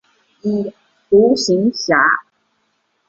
[1.11, 1.95] 独行侠。